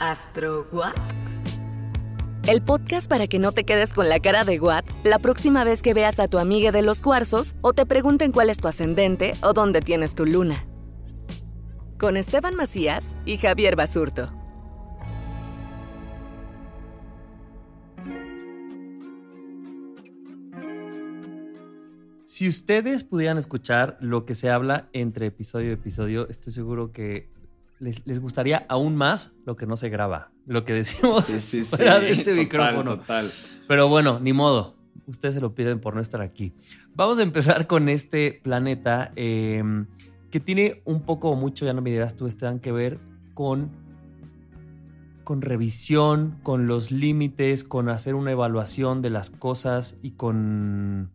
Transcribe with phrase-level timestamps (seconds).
[0.00, 0.94] ¿Astro What?
[2.48, 5.82] El podcast para que no te quedes con la cara de What la próxima vez
[5.82, 9.32] que veas a tu amiga de los cuarzos o te pregunten cuál es tu ascendente
[9.42, 10.64] o dónde tienes tu luna.
[11.98, 14.32] Con Esteban Macías y Javier Basurto.
[22.24, 27.28] Si ustedes pudieran escuchar lo que se habla entre episodio y episodio, estoy seguro que
[27.80, 31.64] les, les gustaría aún más lo que no se graba, lo que decimos Sí, sí,
[31.64, 31.76] sí.
[31.76, 32.98] fuera de este Total, micrófono.
[32.98, 33.30] total.
[33.66, 34.76] Pero bueno, ni modo.
[35.06, 36.52] Ustedes se lo piden por no estar aquí.
[36.94, 39.62] Vamos a empezar con este planeta eh,
[40.30, 43.00] que tiene un poco o mucho, ya no me dirás tú, Esteban, que ver
[43.34, 43.70] con,
[45.24, 51.10] con revisión, con los límites, con hacer una evaluación de las cosas y con,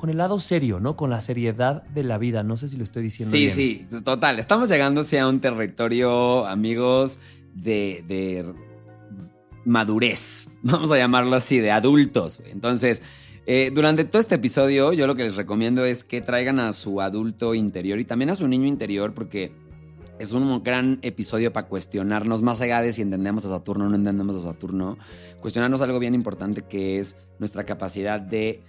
[0.00, 0.96] con el lado serio, ¿no?
[0.96, 2.42] Con la seriedad de la vida.
[2.42, 3.54] No sé si lo estoy diciendo Sí, bien.
[3.54, 4.38] sí, total.
[4.38, 7.18] Estamos llegando a un territorio, amigos,
[7.54, 8.50] de, de
[9.66, 10.48] madurez.
[10.62, 12.40] Vamos a llamarlo así, de adultos.
[12.50, 13.02] Entonces,
[13.44, 17.02] eh, durante todo este episodio, yo lo que les recomiendo es que traigan a su
[17.02, 19.52] adulto interior y también a su niño interior, porque
[20.18, 23.96] es un gran episodio para cuestionarnos, más allá de si entendemos a Saturno o no
[23.96, 24.96] entendemos a Saturno,
[25.42, 28.62] cuestionarnos algo bien importante que es nuestra capacidad de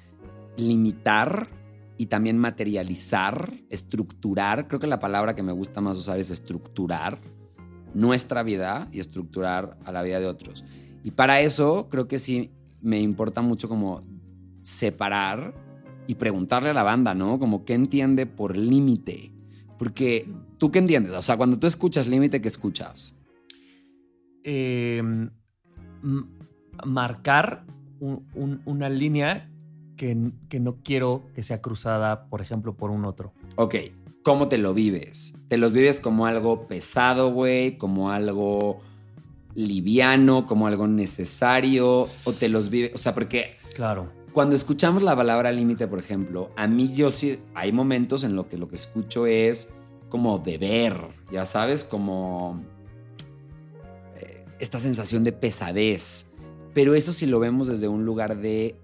[0.62, 1.50] limitar
[1.98, 7.20] y también materializar, estructurar, creo que la palabra que me gusta más usar es estructurar
[7.94, 10.64] nuestra vida y estructurar a la vida de otros.
[11.04, 12.52] Y para eso creo que sí
[12.82, 14.02] me importa mucho como
[14.64, 15.54] separar
[16.08, 17.38] y preguntarle a la banda, ¿no?
[17.38, 19.32] Como qué entiende por límite.
[19.78, 20.28] Porque
[20.58, 23.18] tú qué entiendes, o sea, cuando tú escuchas límite, ¿qué escuchas?
[24.44, 25.30] eh, m-
[26.84, 27.64] marcar
[28.00, 29.51] un- un- una línea
[30.02, 30.18] que,
[30.50, 33.34] que no quiero que sea cruzada, por ejemplo, por un otro.
[33.56, 33.76] Ok,
[34.24, 35.36] ¿cómo te lo vives?
[35.48, 37.78] ¿Te los vives como algo pesado, güey?
[37.78, 38.80] ¿Como algo
[39.54, 40.48] liviano?
[40.48, 42.10] ¿Como algo necesario?
[42.24, 42.94] ¿O te los vives?
[42.96, 44.12] O sea, porque Claro.
[44.34, 48.48] cuando escuchamos la palabra límite, por ejemplo, a mí yo sí, hay momentos en los
[48.48, 49.76] que lo que escucho es
[50.10, 50.98] como deber,
[51.32, 52.60] ya sabes, como
[54.20, 56.32] eh, esta sensación de pesadez.
[56.74, 58.76] Pero eso si lo vemos desde un lugar de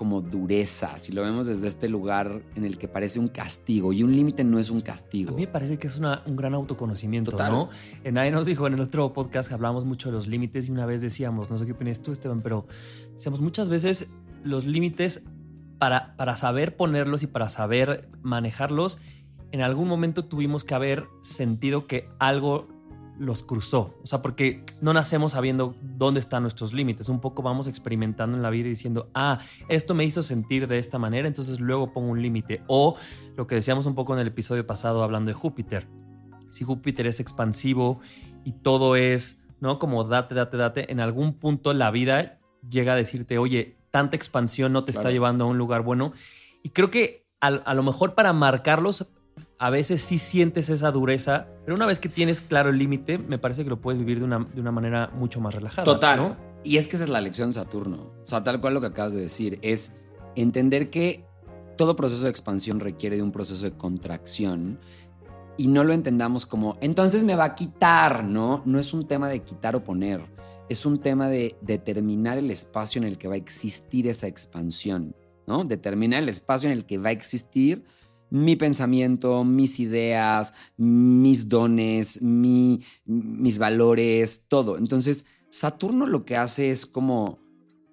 [0.00, 4.02] como dureza, si lo vemos desde este lugar en el que parece un castigo y
[4.02, 5.34] un límite no es un A castigo.
[5.34, 7.52] mí me parece que es una- un gran autoconocimiento, Total.
[7.52, 7.68] ¿no?
[8.02, 10.86] En nos dijo en el otro podcast que hablamos mucho de los límites y una
[10.86, 12.66] vez decíamos, no sé qué opinas tú, Esteban, pero
[13.12, 14.08] decíamos muchas veces
[14.42, 15.22] los límites
[15.76, 18.96] para, para saber ponerlos y para saber manejarlos,
[19.52, 22.68] en algún momento tuvimos que haber sentido que algo
[23.20, 23.98] los cruzó.
[24.02, 27.08] O sea, porque no nacemos sabiendo dónde están nuestros límites.
[27.10, 29.38] Un poco vamos experimentando en la vida y diciendo, ah,
[29.68, 32.62] esto me hizo sentir de esta manera, entonces luego pongo un límite.
[32.66, 32.96] O
[33.36, 35.86] lo que decíamos un poco en el episodio pasado hablando de Júpiter.
[36.50, 38.00] Si Júpiter es expansivo
[38.42, 39.78] y todo es, ¿no?
[39.78, 44.72] Como date, date, date, en algún punto la vida llega a decirte, oye, tanta expansión
[44.72, 46.14] no te está llevando a un lugar bueno.
[46.62, 49.12] Y creo que a, a lo mejor para marcarlos,
[49.62, 53.38] a veces sí sientes esa dureza, pero una vez que tienes claro el límite, me
[53.38, 55.84] parece que lo puedes vivir de una, de una manera mucho más relajada.
[55.84, 56.18] Total.
[56.18, 56.36] ¿no?
[56.64, 58.10] Y es que esa es la lección de Saturno.
[58.24, 59.92] O sea, tal cual lo que acabas de decir es
[60.34, 61.26] entender que
[61.76, 64.78] todo proceso de expansión requiere de un proceso de contracción
[65.58, 68.62] y no lo entendamos como, entonces me va a quitar, ¿no?
[68.64, 70.22] No es un tema de quitar o poner,
[70.70, 75.14] es un tema de determinar el espacio en el que va a existir esa expansión,
[75.46, 75.64] ¿no?
[75.64, 77.84] Determinar el espacio en el que va a existir
[78.30, 84.78] mi pensamiento, mis ideas, mis dones, mi, mis valores, todo.
[84.78, 87.38] Entonces, Saturno lo que hace es como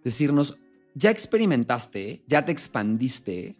[0.03, 0.57] decirnos,
[0.93, 3.57] ya experimentaste, ya te expandiste,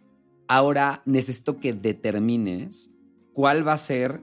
[0.48, 2.90] ahora necesito que determines
[3.32, 4.22] cuál va a ser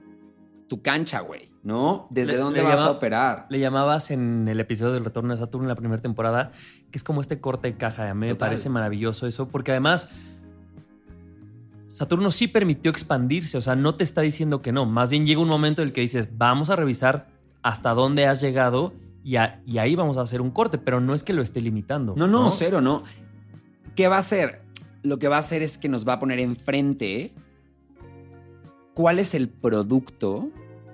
[0.68, 2.08] tu cancha, güey, ¿no?
[2.10, 3.46] ¿Desde dónde vas a operar?
[3.48, 6.50] Le llamabas en el episodio del Retorno de Saturno en la primera temporada,
[6.90, 8.10] que es como este corte de caja.
[8.10, 10.08] A mí me parece maravilloso eso, porque además
[11.96, 14.84] Saturno sí permitió expandirse, o sea, no te está diciendo que no.
[14.84, 17.28] Más bien llega un momento en el que dices, vamos a revisar
[17.62, 18.92] hasta dónde has llegado
[19.24, 22.12] y, ahí vamos a hacer un corte, pero no es que lo esté limitando.
[22.14, 23.02] No, no, cero, no.
[23.94, 24.60] ¿Qué va a hacer?
[25.02, 27.32] Lo que va a hacer es que nos va a poner enfrente
[28.92, 30.50] cuál es el producto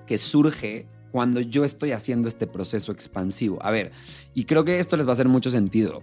[0.07, 3.59] que surge cuando yo estoy haciendo este proceso expansivo.
[3.61, 3.91] A ver,
[4.33, 6.01] y creo que esto les va a hacer mucho sentido.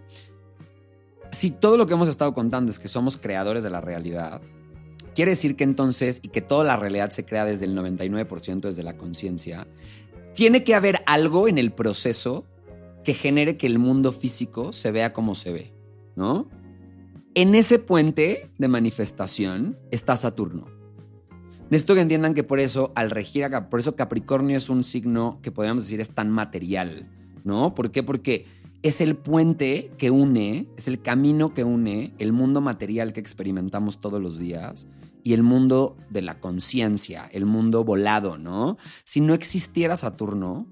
[1.30, 4.42] Si todo lo que hemos estado contando es que somos creadores de la realidad,
[5.14, 8.82] quiere decir que entonces, y que toda la realidad se crea desde el 99% desde
[8.82, 9.66] la conciencia,
[10.34, 12.46] tiene que haber algo en el proceso
[13.04, 15.74] que genere que el mundo físico se vea como se ve,
[16.16, 16.48] ¿no?
[17.34, 20.66] En ese puente de manifestación está Saturno.
[21.70, 25.52] Necesito que entiendan que por eso, al regir por eso Capricornio es un signo que
[25.52, 27.08] podríamos decir es tan material,
[27.44, 27.74] ¿no?
[27.74, 28.02] ¿Por qué?
[28.02, 28.46] Porque
[28.82, 34.00] es el puente que une, es el camino que une el mundo material que experimentamos
[34.00, 34.88] todos los días
[35.24, 38.76] y el mundo de la conciencia, el mundo volado, ¿no?
[39.04, 40.66] Si no existiera Saturno,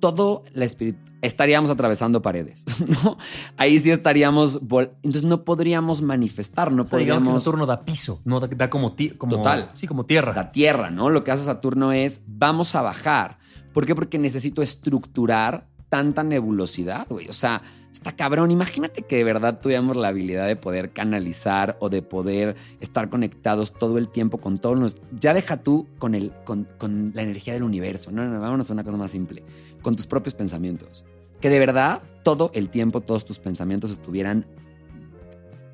[0.00, 2.64] todo la espíritu estaríamos atravesando paredes,
[3.04, 3.16] ¿no?
[3.56, 7.22] Ahí sí estaríamos, entonces no podríamos manifestar, no podríamos.
[7.22, 10.34] Digamos que Saturno da piso, no da, como, como, total, sí, como tierra.
[10.34, 11.08] Da tierra, ¿no?
[11.08, 13.38] Lo que hace Saturno es vamos a bajar.
[13.72, 13.94] ¿Por qué?
[13.94, 17.28] Porque necesito estructurar tanta nebulosidad, güey.
[17.28, 17.62] O sea,
[17.94, 18.50] está cabrón.
[18.50, 23.72] Imagínate que de verdad tuviéramos la habilidad de poder canalizar o de poder estar conectados
[23.72, 24.96] todo el tiempo con todos los.
[25.12, 28.10] Ya deja tú con, el, con, con la energía del universo.
[28.10, 29.42] No, no, vámonos a una cosa más simple.
[29.80, 31.06] Con tus propios pensamientos.
[31.40, 34.46] Que de verdad todo el tiempo todos tus pensamientos estuvieran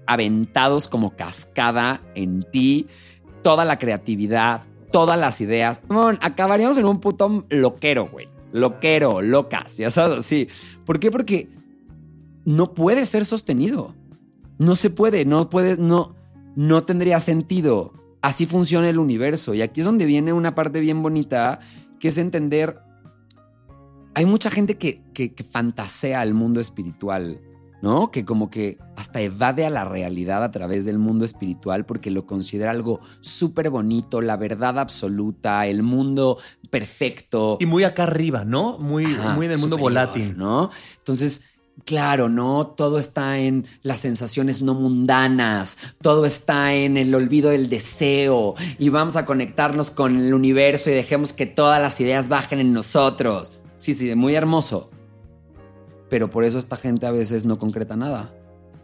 [0.07, 2.87] aventados como cascada en ti.
[3.43, 4.63] Toda la creatividad,
[4.93, 5.81] todas las ideas.
[6.21, 10.49] Acabaríamos en un puto loquero, güey loquero, locas, ya sabes, así.
[10.85, 11.13] ¿Por qué?
[11.13, 11.49] Porque
[12.51, 13.95] no puede ser sostenido.
[14.59, 16.15] No se puede, no puede, no,
[16.57, 17.95] no tendría sentido.
[18.23, 19.55] Así funciona el universo.
[19.55, 21.61] Y aquí es donde viene una parte bien bonita,
[21.99, 22.79] que es entender,
[24.15, 27.41] hay mucha gente que, que, que fantasea el mundo espiritual
[27.83, 28.11] ¿no?
[28.11, 32.27] Que como que hasta evade a la realidad a través del mundo espiritual porque lo
[32.27, 36.39] considera algo súper bonito, la verdad absoluta, el mundo
[36.71, 37.57] perfecto.
[37.61, 38.79] Y muy acá arriba, ¿no?
[38.79, 40.37] Muy, muy en el mundo volátil.
[40.37, 40.71] ¿no?
[40.99, 41.50] Entonces,
[41.85, 42.67] Claro, ¿no?
[42.67, 48.89] Todo está en las sensaciones no mundanas, todo está en el olvido del deseo y
[48.89, 53.61] vamos a conectarnos con el universo y dejemos que todas las ideas bajen en nosotros.
[53.77, 54.91] Sí, sí, muy hermoso
[56.11, 58.35] pero por eso esta gente a veces no concreta nada.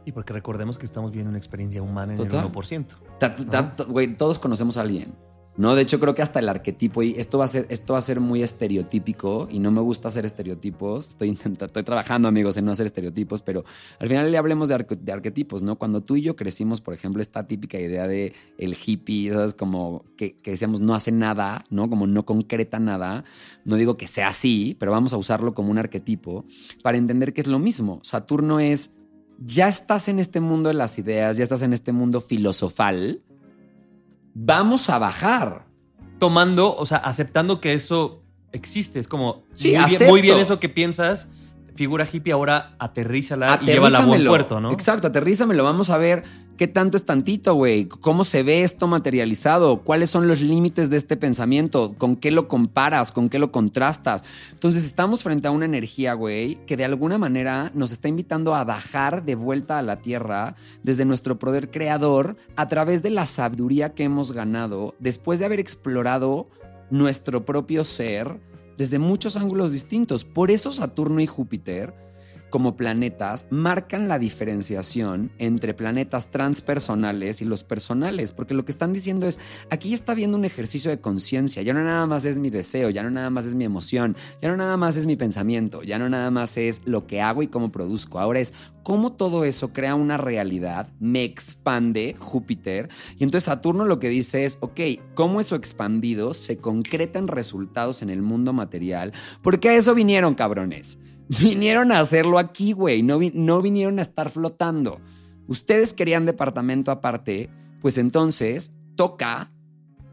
[0.07, 3.87] Y porque recordemos que estamos viendo una experiencia humana en el 1%.
[3.89, 5.13] Güey, todos conocemos a alguien.
[5.59, 7.99] No, de hecho creo que hasta el arquetipo y esto va a ser esto va
[7.99, 11.09] a ser muy estereotípico y no me gusta hacer estereotipos.
[11.09, 13.65] Estoy estoy trabajando amigos en no hacer estereotipos, pero
[13.99, 14.75] al final le hablemos de,
[15.13, 15.77] arquetipos, ¿no?
[15.77, 19.55] Cuando tú y yo crecimos, por ejemplo, esta típica idea de el hippie, ¿sabes?
[19.55, 21.89] Como que, que decíamos no hace nada, ¿no?
[21.89, 23.25] Como no concreta nada.
[23.65, 26.45] No digo que sea así, pero vamos a usarlo como un arquetipo
[26.83, 28.01] para entender que es lo mismo.
[28.03, 28.97] Saturno es
[29.39, 33.23] ya estás en este mundo de las ideas, ya estás en este mundo filosofal
[34.37, 35.67] vamos a bajar.
[36.19, 38.99] Tomando, o sea, aceptando que eso existe.
[38.99, 41.29] Es como, sí, muy, bien, muy bien eso que piensas
[41.77, 44.73] figura hippie ahora aterrízala y llévala a buen puerto, ¿no?
[44.73, 45.63] Exacto, aterrízamelo.
[45.63, 46.25] Vamos a ver
[46.57, 47.87] qué tanto es tantito, güey.
[47.87, 49.83] ¿Cómo se ve esto materializado?
[49.83, 51.95] ¿Cuáles son los límites de este pensamiento?
[51.99, 53.13] ¿Con qué lo comparas?
[53.13, 54.25] ¿Con qué lo contrastas?
[54.53, 58.65] Entonces estamos frente a una energía, güey, que de alguna manera nos está invitando a
[58.65, 63.95] bajar de vuelta a la tierra desde nuestro poder creador a través de la sabiduría
[63.95, 66.49] que hemos ganado después de haber explorado
[66.91, 68.39] nuestro propio ser
[68.77, 70.25] desde muchos ángulos distintos.
[70.25, 72.06] Por eso Saturno y Júpiter
[72.51, 78.93] como planetas marcan la diferenciación entre planetas transpersonales y los personales, porque lo que están
[78.93, 79.39] diciendo es,
[79.71, 83.03] aquí está viendo un ejercicio de conciencia, ya no nada más es mi deseo, ya
[83.03, 86.09] no nada más es mi emoción, ya no nada más es mi pensamiento, ya no
[86.09, 89.95] nada más es lo que hago y cómo produzco, ahora es cómo todo eso crea
[89.95, 92.89] una realidad, me expande Júpiter,
[93.19, 94.81] y entonces Saturno lo que dice es, ok,
[95.15, 99.13] cómo eso expandido se concreta en resultados en el mundo material,
[99.43, 100.99] porque a eso vinieron cabrones.
[101.41, 103.03] Vinieron a hacerlo aquí, güey.
[103.03, 105.01] No, vinieron a estar flotando.
[105.49, 109.53] Ustedes querían departamento aparte, pues entonces toca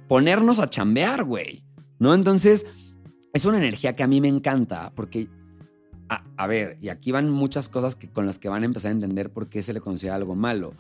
[0.07, 1.63] ponernos a chambear, güey.
[1.99, 2.13] ¿No?
[2.13, 2.65] Entonces,
[3.31, 5.29] es una energía que a mí me encanta porque,
[6.09, 8.95] a, ver, y aquí van muchas cosas que, con las que van a empezar a
[8.95, 10.73] entender por qué se le considera algo malo.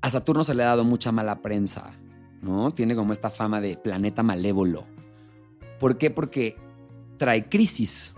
[0.00, 1.94] A Saturno se le ha dado mucha mala prensa,
[2.40, 2.72] ¿no?
[2.72, 4.84] Tiene como esta fama de planeta malévolo.
[5.78, 6.10] ¿Por qué?
[6.10, 6.56] Porque
[7.18, 8.14] trae crisis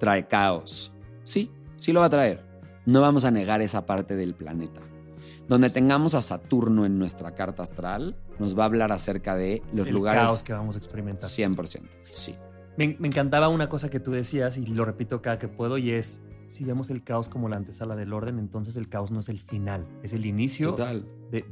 [0.00, 0.92] trae caos.
[1.22, 2.44] Sí, sí lo va a traer.
[2.86, 4.80] No vamos a negar esa parte del planeta.
[5.46, 9.88] Donde tengamos a Saturno en nuestra carta astral, nos va a hablar acerca de los
[9.88, 10.24] el lugares.
[10.24, 11.28] caos que vamos a experimentar.
[11.28, 12.34] 100%, sí.
[12.76, 15.90] Me, me, encantaba una cosa que tú decías, y lo repito cada que puedo, y
[15.90, 19.28] es: si vemos el caos como la antesala del orden, entonces el caos no es
[19.28, 20.76] el final, es el inicio
[21.30, 21.44] de,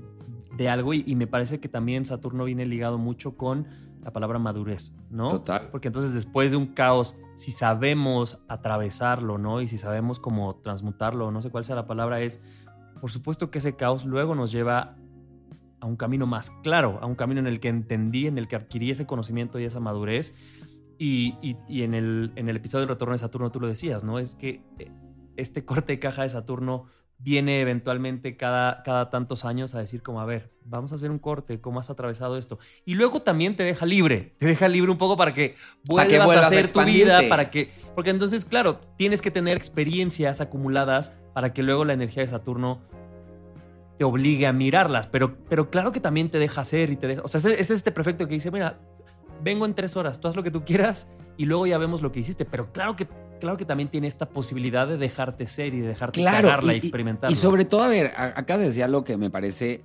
[0.57, 0.95] de, algo.
[0.95, 3.67] Y, y me parece que también Saturno viene ligado mucho con
[4.03, 5.29] la palabra madurez, ¿no?
[5.29, 5.69] Total.
[5.71, 9.61] Porque entonces después de un caos, si sabemos atravesarlo, ¿no?
[9.61, 12.43] Y si sabemos cómo transmutarlo, no sé cuál sea la palabra, es,
[13.01, 14.97] por supuesto que ese caos luego nos lleva
[15.81, 18.57] a un camino más claro, a un camino en el que entendí, en el que
[18.57, 20.35] adquirí ese conocimiento y esa madurez.
[21.01, 21.37] Y,
[21.69, 24.19] y, en, el, en el episodio del retorno de Saturno tú lo decías, ¿no?
[24.19, 24.91] Es que eh,
[25.37, 26.87] este corte de caja de Saturno
[27.19, 31.19] viene eventualmente cada, cada tantos años a decir como, a ver, vamos a hacer un
[31.19, 32.59] corte, ¿cómo has atravesado esto?
[32.85, 36.47] Y luego también te deja libre, te deja libre un poco para que vuelvas, a
[36.47, 41.63] hacer tu vida, para que, porque entonces, claro, tienes que tener experiencias acumuladas para que
[41.63, 42.83] luego la energía de Saturno
[43.99, 47.23] te obligue a mirarlas, pero, pero claro que también te deja hacer y te deja,
[47.25, 48.79] o sea, es, es este perfecto que dice, mira,
[49.43, 52.13] vengo en tres horas, tú haz lo que tú quieras y luego ya vemos lo
[52.13, 53.09] que hiciste, pero claro que
[53.39, 57.31] claro que también tiene esta posibilidad de dejarte ser y de dejarte claro, y, experimentar.
[57.31, 59.85] Y sobre todo, a ver, acá decía algo que me parece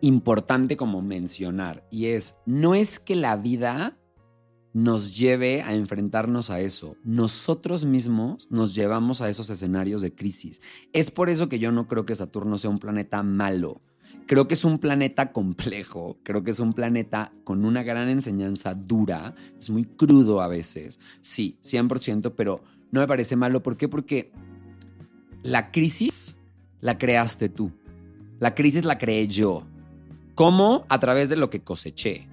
[0.00, 3.98] importante como mencionar, y es, no es que la vida
[4.72, 6.96] nos lleve a enfrentarnos a eso.
[7.02, 10.60] Nosotros mismos nos llevamos a esos escenarios de crisis.
[10.92, 13.82] Es por eso que yo no creo que Saturno sea un planeta malo.
[14.28, 18.74] Creo que es un planeta complejo, creo que es un planeta con una gran enseñanza
[18.74, 23.62] dura, es muy crudo a veces, sí, 100%, pero no me parece malo.
[23.62, 23.88] ¿Por qué?
[23.88, 24.30] Porque
[25.42, 26.36] la crisis
[26.82, 27.72] la creaste tú.
[28.38, 29.66] La crisis la creé yo.
[30.34, 30.84] ¿Cómo?
[30.90, 32.28] A través de lo que coseché.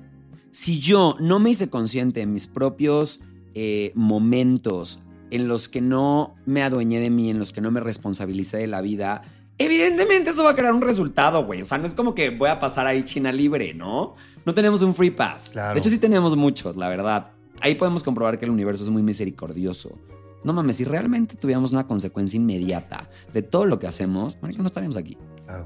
[0.52, 3.22] Si yo no me hice consciente en mis propios
[3.54, 5.00] eh, momentos
[5.32, 8.68] en los que no me adueñé de mí, en los que no me responsabilicé de
[8.68, 9.22] la vida,
[9.58, 11.62] evidentemente eso va a crear un resultado, güey.
[11.62, 14.16] O sea, no es como que voy a pasar ahí China libre, ¿no?
[14.46, 15.54] No tenemos un free pass.
[15.54, 17.32] De hecho, sí tenemos muchos, la verdad.
[17.62, 19.98] Ahí podemos comprobar que el universo es muy misericordioso
[20.46, 24.96] no mames, si realmente tuviéramos una consecuencia inmediata de todo lo que hacemos, no estaríamos
[24.96, 25.18] aquí.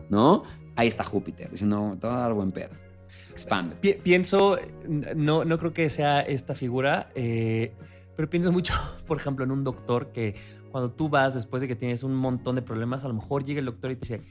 [0.10, 0.43] ¿No?
[0.77, 2.75] Ahí está Júpiter, diciendo, todo a buen pedo.
[3.29, 3.75] Expande.
[4.01, 4.58] pienso,
[5.15, 7.74] no, no creo que sea esta figura, eh,
[8.19, 8.73] pero pienso mucho,
[9.07, 10.35] por ejemplo, en un doctor que
[10.71, 13.59] cuando tú vas después de que tienes un montón de problemas, a lo mejor llega
[13.59, 14.21] el doctor y te dice,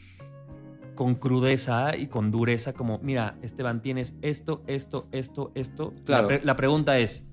[0.95, 5.95] con crudeza y con dureza, como, mira, Esteban, tienes esto, esto, esto, esto.
[6.05, 6.29] Claro.
[6.29, 7.29] La, la pregunta es,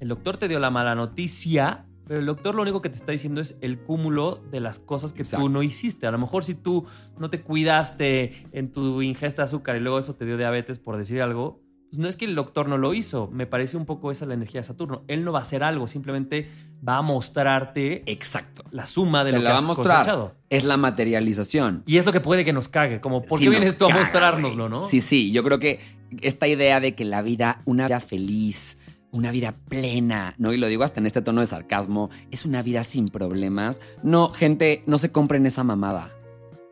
[0.00, 3.10] ¿el doctor te dio la mala noticia pero el doctor lo único que te está
[3.10, 6.06] diciendo es el cúmulo de las cosas que tú no hiciste.
[6.06, 6.86] A lo mejor si tú
[7.18, 10.96] no te cuidaste en tu ingesta de azúcar y luego eso te dio diabetes, por
[10.96, 13.28] decir algo, pues no es que el doctor no lo hizo.
[13.32, 15.04] Me parece un poco esa la energía de Saturno.
[15.08, 16.48] Él no va a hacer algo, simplemente
[16.86, 18.64] va a mostrarte Exacto.
[18.70, 20.34] la suma de lo que la has va a mostrar.
[20.50, 21.84] Es la materialización.
[21.86, 23.00] Y es lo que puede que nos cague.
[23.00, 24.82] Como, ¿por qué vienes tú a mostrárnoslo, no?
[24.82, 25.30] Sí, sí.
[25.30, 25.80] Yo creo que
[26.22, 28.78] esta idea de que la vida, una vida feliz,
[29.12, 30.52] una vida plena, ¿no?
[30.52, 33.80] Y lo digo hasta en este tono de sarcasmo, es una vida sin problemas.
[34.02, 36.12] No, gente, no se compren esa mamada.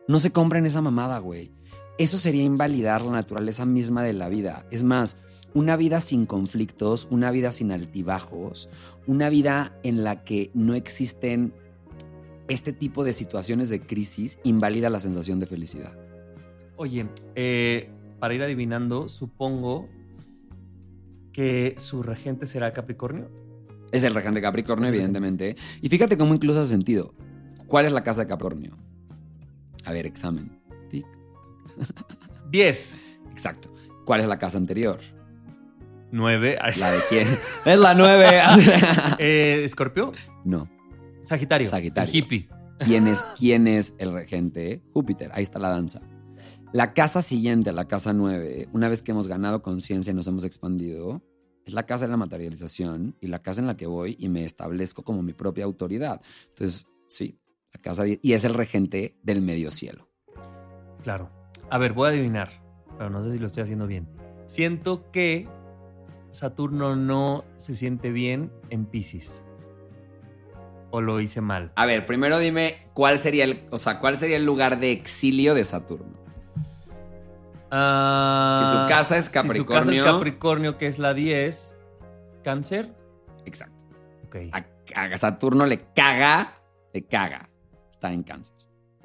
[0.07, 1.54] No se compren esa mamada, güey.
[1.97, 4.65] Eso sería invalidar la naturaleza misma de la vida.
[4.69, 5.17] Es más,
[5.53, 8.69] una vida sin conflictos, una vida sin altibajos,
[9.07, 11.53] una vida en la que no existen
[12.49, 15.97] este tipo de situaciones de crisis, invalida la sensación de felicidad.
[16.75, 19.87] Oye, eh, para ir adivinando, supongo
[21.31, 23.29] que su regente será Capricornio.
[23.91, 25.55] Es el regente Capricornio, evidentemente.
[25.81, 27.13] Y fíjate cómo incluso hace sentido.
[27.67, 28.77] ¿Cuál es la casa de Capricornio?
[29.85, 30.54] A ver, examen.
[31.77, 32.51] Tic.
[32.51, 32.95] 10.
[33.31, 33.71] Exacto.
[34.05, 34.99] ¿Cuál es la casa anterior?
[36.11, 36.57] 9.
[36.79, 37.27] ¿La de quién?
[37.65, 38.41] es la 9.
[39.19, 40.13] eh, ¿Escorpio?
[40.43, 40.69] No.
[41.23, 41.67] Sagitario.
[41.67, 42.09] Sagitario.
[42.09, 42.49] el hippie.
[42.79, 44.83] ¿Quién es, ¿Quién es el regente?
[44.93, 45.31] Júpiter.
[45.33, 46.01] Ahí está la danza.
[46.73, 50.43] La casa siguiente, la casa 9, una vez que hemos ganado conciencia y nos hemos
[50.43, 51.23] expandido,
[51.65, 54.43] es la casa de la materialización y la casa en la que voy y me
[54.43, 56.21] establezco como mi propia autoridad.
[56.49, 57.39] Entonces, sí,
[57.73, 60.09] la casa 10 y es el regente del medio cielo.
[61.01, 61.31] Claro.
[61.69, 62.49] A ver, voy a adivinar,
[62.97, 64.07] pero no sé si lo estoy haciendo bien.
[64.45, 65.47] Siento que
[66.31, 69.43] Saturno no se siente bien en Pisces.
[70.91, 71.71] ¿O lo hice mal?
[71.75, 75.53] A ver, primero dime cuál sería el, o sea, cuál sería el lugar de exilio
[75.55, 76.13] de Saturno.
[77.71, 80.05] Ah, Si su casa es Si su casa Capricornio.
[80.05, 81.79] es Capricornio, que es la 10.
[82.43, 82.93] ¿Cáncer?
[83.45, 83.83] Exacto.
[84.27, 84.35] Ok.
[84.53, 84.65] A,
[85.13, 86.61] a Saturno le caga,
[86.93, 87.49] le caga
[87.89, 88.55] estar en cáncer.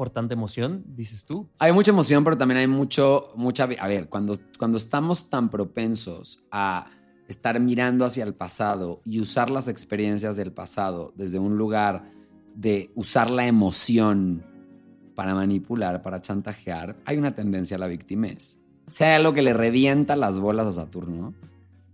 [0.01, 1.51] Por tanta emoción, dices tú.
[1.59, 3.65] Hay mucha emoción, pero también hay mucho, mucha...
[3.65, 6.87] A ver, cuando, cuando estamos tan propensos a
[7.29, 12.11] estar mirando hacia el pasado y usar las experiencias del pasado desde un lugar
[12.55, 14.43] de usar la emoción
[15.15, 18.59] para manipular, para chantajear, hay una tendencia a la victimez.
[19.01, 21.35] Hay algo que le revienta las bolas a Saturno,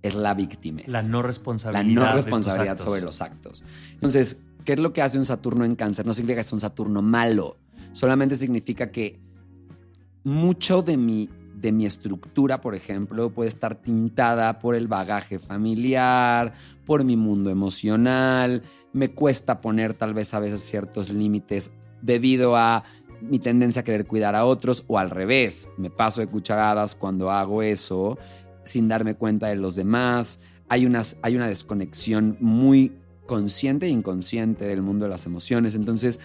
[0.03, 0.87] es la victimez.
[0.87, 1.85] La no la responsabilidad.
[1.93, 3.65] no de tus responsabilidad sobre los actos.
[3.95, 6.07] Entonces, ¿qué es lo que hace un Saturno en cáncer?
[6.07, 7.57] No significa que es un Saturno malo,
[7.97, 9.19] solamente significa que
[10.23, 16.53] mucho de mi, de mi estructura, por ejemplo, puede estar tintada por el bagaje familiar,
[16.85, 18.63] por mi mundo emocional,
[18.93, 21.71] me cuesta poner tal vez a veces ciertos límites
[22.03, 22.85] debido a
[23.23, 27.31] mi tendencia a querer cuidar a otros o al revés, me paso de cucharadas cuando
[27.31, 28.19] hago eso
[28.63, 30.41] sin darme cuenta de los demás.
[30.69, 32.93] Hay, unas, hay una desconexión muy
[33.25, 35.75] consciente e inconsciente del mundo de las emociones.
[35.75, 36.21] Entonces,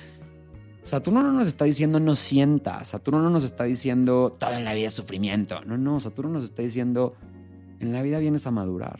[0.84, 4.74] Saturno no nos está diciendo no sienta, Saturno no nos está diciendo todo en la
[4.74, 5.62] vida es sufrimiento.
[5.66, 7.16] No, no, Saturno nos está diciendo
[7.80, 9.00] en la vida vienes a madurar.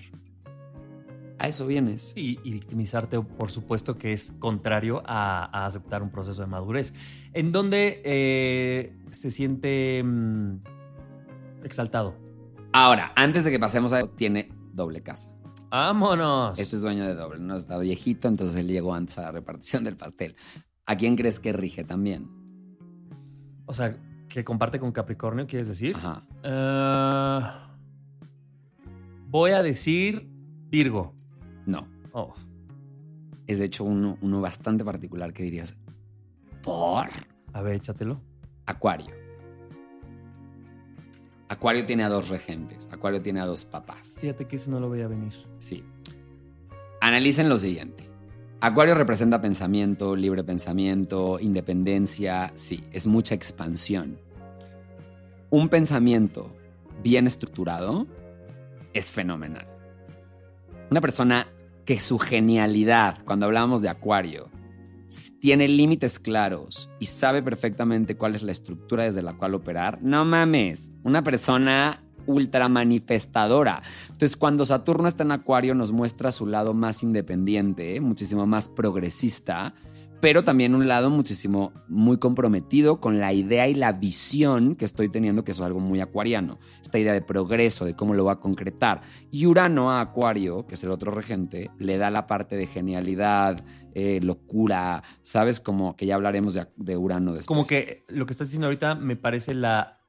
[1.40, 2.14] A eso vienes.
[2.16, 6.94] Y, y victimizarte, por supuesto, que es contrario a, a aceptar un proceso de madurez.
[7.34, 10.58] En donde eh, se siente mm,
[11.64, 12.16] exaltado.
[12.74, 15.34] Ahora, antes de que pasemos a eso, tiene doble casa.
[15.72, 16.60] ¡Vámonos!
[16.60, 19.84] Este es dueño de doble, no está viejito, entonces él llegó antes a la repartición
[19.84, 20.36] del pastel.
[20.92, 22.30] ¿A quién crees que rige también?
[23.66, 25.96] O sea, que comparte con Capricornio, ¿quieres decir?
[25.96, 26.26] Ajá.
[26.44, 27.78] Ah,
[29.30, 30.28] voy a decir
[30.70, 31.14] Virgo.
[31.66, 31.88] No.
[32.12, 32.34] Oh,
[33.48, 35.78] Es de hecho uno, uno bastante particular que dirías,
[36.62, 37.08] ¿por?
[37.54, 38.20] a ver, échatelo.
[38.66, 39.16] Acuario.
[41.48, 42.90] Acuario tiene a dos regentes.
[42.92, 44.18] Acuario tiene a dos papás.
[44.20, 45.32] Fíjate que ese no lo voy a venir.
[45.60, 45.86] Sí.
[47.00, 48.11] Analicen lo siguiente.
[48.64, 52.52] Acuario representa pensamiento, libre pensamiento, independencia.
[52.54, 54.20] Sí, es mucha expansión.
[55.50, 56.56] Un pensamiento
[57.02, 58.06] bien estructurado
[58.94, 59.68] es fenomenal.
[60.92, 61.48] Una persona
[61.86, 64.52] que su genialidad, cuando hablábamos de Acuario,
[65.40, 70.24] tiene límites claros y sabe perfectamente cuál es la estructura desde la cual operar, no
[70.24, 73.82] mames, una persona ultra manifestadora.
[74.04, 79.74] Entonces, cuando Saturno está en Acuario, nos muestra su lado más independiente, muchísimo más progresista,
[80.22, 85.10] pero también un lado muchísimo, muy comprometido con la idea y la visión que estoy
[85.10, 86.60] teniendo, que es algo muy acuariano.
[86.82, 89.02] Esta idea de progreso, de cómo lo va a concretar.
[89.32, 93.66] Y Urano a Acuario, que es el otro regente, le da la parte de genialidad,
[93.96, 95.60] eh, locura, ¿sabes?
[95.60, 97.48] Como que ya hablaremos de, de Urano después.
[97.48, 100.01] Como que lo que estás diciendo ahorita me parece la,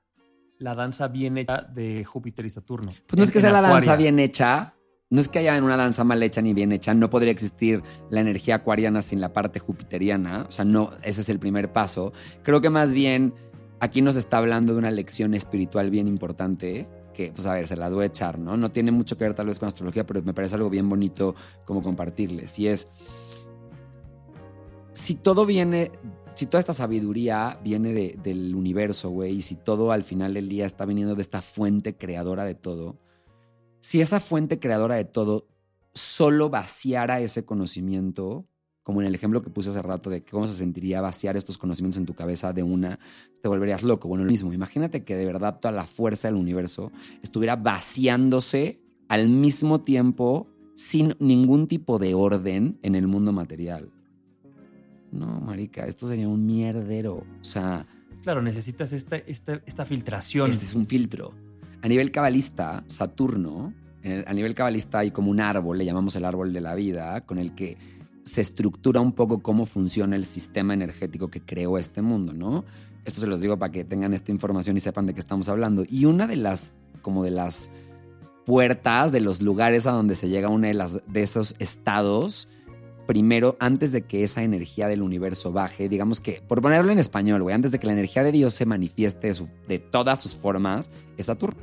[0.63, 2.93] la danza bien hecha de Júpiter y Saturno.
[3.07, 4.77] Pues no es que sea la danza bien hecha,
[5.11, 8.21] no es que haya una danza mal hecha ni bien hecha, no podría existir la
[8.21, 12.13] energía acuariana sin la parte jupiteriana, o sea, no, ese es el primer paso.
[12.43, 13.35] Creo que más bien
[13.81, 17.77] aquí nos está hablando de una lección espiritual bien importante, que, pues a ver, se
[17.77, 18.57] la voy a echar, ¿no?
[18.57, 21.35] No tiene mucho que ver tal vez con astrología, pero me parece algo bien bonito
[21.67, 22.89] como compartirles, y es,
[24.93, 25.91] si todo viene,
[26.43, 30.49] si toda esta sabiduría viene de- del universo, güey, y si todo al final del
[30.49, 32.99] día está viniendo de esta fuente creadora de todo,
[33.81, 35.47] si esa fuente creadora de todo
[35.95, 38.45] solo vaciara ese conocimiento,
[38.83, 41.99] como en el ejemplo que puse hace rato de cómo se sentiría vaciar estos conocimientos
[41.99, 42.99] en tu cabeza de una,
[43.41, 44.09] te volverías loco.
[44.09, 46.91] Bueno, lo mismo, imagínate que de verdad toda la fuerza del universo
[47.23, 53.93] estuviera vaciándose al mismo tiempo sin ningún tipo de orden en el mundo material.
[55.13, 57.17] No, marica, esto sería un mierdero.
[57.41, 57.87] O sea,
[58.23, 60.51] Claro, necesitas esta, esta, esta filtración.
[60.51, 61.35] este es un filtro.
[61.83, 66.25] A nivel cabalista, Saturno, el- a nivel cabalista hay como un árbol, le llamamos el
[66.25, 67.77] árbol de la vida, con el que
[68.25, 72.65] se estructura un poco cómo funciona el sistema energético que creó este mundo, ¿no?
[73.05, 75.85] Esto se los digo para que tengan esta información y sepan de qué estamos hablando.
[75.89, 76.73] Y una de las,
[77.03, 77.71] como de las
[78.47, 82.49] puertas, de los lugares a donde se llega a uno de, las, de esos estados,
[83.07, 87.43] primero, antes de que esa energía del universo baje, digamos que, por ponerlo en español,
[87.43, 89.33] güey, antes de que la energía de Dios se manifieste
[89.69, 91.63] de, todas sus formas, es Saturno.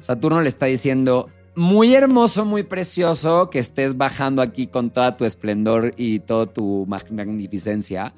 [0.00, 5.24] Saturno le está diciendo, muy hermoso, muy precioso que estés bajando aquí con toda tu
[5.24, 8.14] esplendor y toda tu mag- magnificencia,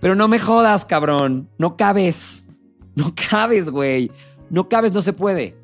[0.00, 2.46] pero no me jodas, cabrón, no cabes,
[2.94, 4.10] no cabes, güey,
[4.50, 5.56] no cabes, no se puede.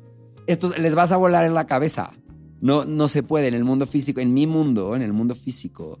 [0.47, 2.11] Estos les vas a volar en la cabeza.
[2.61, 5.99] No, no se puede en el mundo físico, en mi mundo, en el mundo físico,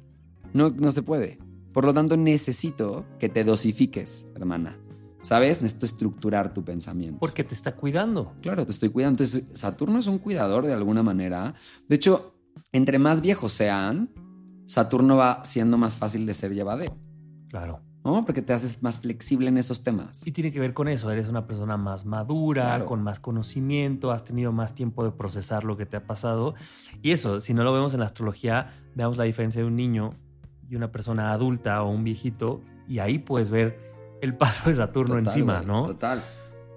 [0.53, 1.39] no, no se puede.
[1.73, 4.77] Por lo tanto, necesito que te dosifiques, hermana.
[5.21, 5.61] ¿Sabes?
[5.61, 7.19] Necesito estructurar tu pensamiento.
[7.19, 8.33] Porque te está cuidando.
[8.41, 9.21] Claro, te estoy cuidando.
[9.23, 11.53] Entonces, Saturno es un cuidador de alguna manera.
[11.89, 12.35] De hecho,
[12.71, 14.09] entre más viejos sean,
[14.65, 16.95] Saturno va siendo más fácil de ser llevadero,
[17.49, 17.81] Claro.
[18.05, 18.23] ¿no?
[18.23, 20.25] Porque te haces más flexible en esos temas.
[20.25, 21.11] Y tiene que ver con eso.
[21.11, 22.85] Eres una persona más madura, Claro.
[22.85, 26.55] con más conocimiento, has tenido más tiempo de procesar lo que te ha pasado.
[27.01, 30.13] Y eso, si no lo vemos en la astrología, veamos la diferencia de un niño
[30.69, 33.89] y una persona adulta o un viejito, y ahí puedes ver
[34.21, 35.87] el paso de Saturno Total, encima, ¿no?
[35.87, 36.21] Total.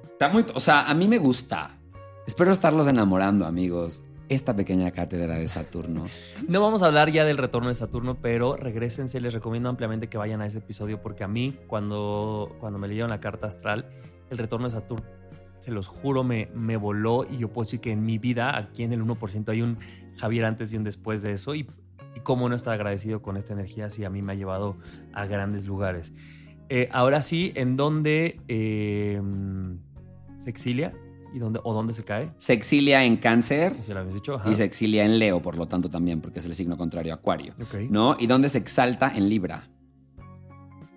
[0.04, 1.78] Está muy, o sea, a mí me gusta.
[2.26, 4.04] Espero estarlos enamorando, amigos.
[4.28, 6.04] Esta pequeña cátedra de Saturno.
[6.48, 9.20] No vamos a hablar ya del retorno de Saturno, pero regresense.
[9.20, 13.10] Les recomiendo ampliamente que vayan a ese episodio porque a mí, cuando, cuando me leyeron
[13.10, 13.88] la carta astral,
[14.28, 15.06] el retorno de Saturno,
[15.60, 17.24] se los juro, me, me voló.
[17.28, 19.78] Y yo puedo decir que en mi vida, aquí en el 1%, hay un
[20.18, 21.54] Javier antes y un después de eso.
[21.54, 21.68] Y,
[22.16, 24.76] y cómo no estar agradecido con esta energía si a mí me ha llevado
[25.12, 26.12] a grandes lugares.
[26.68, 29.20] Eh, ahora sí, ¿en dónde eh,
[30.38, 30.92] se exilia?
[31.34, 32.30] ¿Y dónde, ¿O dónde se cae?
[32.36, 34.34] Se exilia en Cáncer Si lo dicho.
[34.34, 34.50] ajá.
[34.50, 37.54] y se exilia en Leo, por lo tanto también, porque es el signo contrario Acuario.
[37.60, 37.88] Ok.
[37.90, 38.16] ¿No?
[38.18, 39.70] Y donde se exalta en Libra.